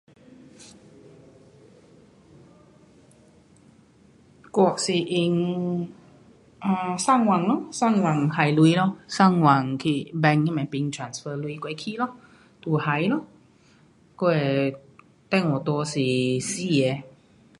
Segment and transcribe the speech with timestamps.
[4.53, 5.87] 我是用，
[6.57, 12.15] 呃，上网咯，上网还钱咯，上网去 bank 那呐边 transfer 钱过去咯。
[12.61, 13.23] 就还咯。
[14.17, 14.73] 我的
[15.29, 15.85] 电话内
[16.39, 17.03] 是四个。